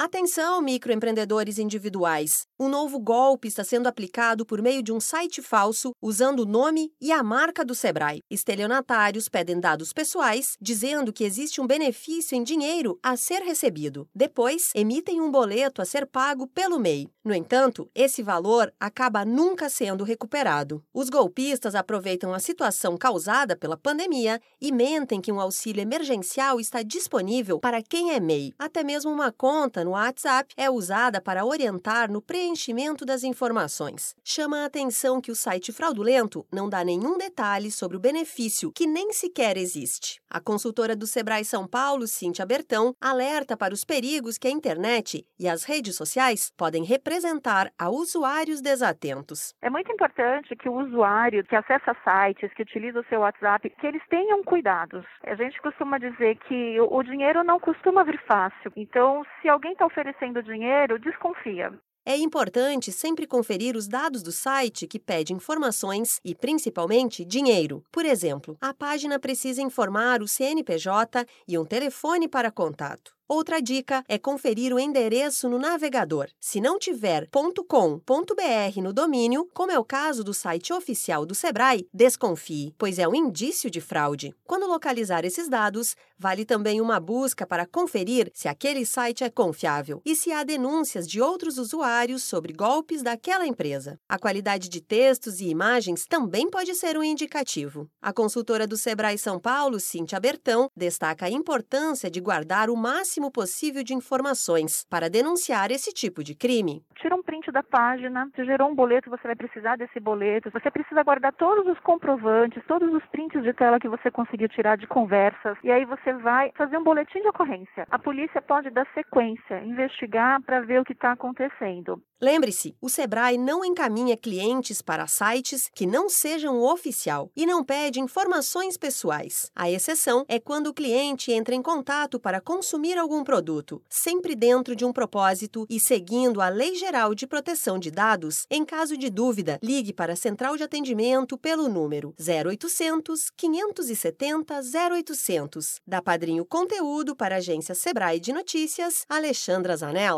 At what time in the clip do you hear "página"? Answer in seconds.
68.74-69.18, 107.62-108.28